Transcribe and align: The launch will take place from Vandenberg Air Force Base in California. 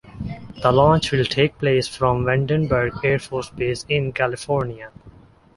The 0.63 0.71
launch 0.71 1.11
will 1.11 1.25
take 1.25 1.59
place 1.59 1.87
from 1.87 2.25
Vandenberg 2.25 3.05
Air 3.05 3.19
Force 3.19 3.51
Base 3.51 3.85
in 3.87 4.11
California. 4.13 4.89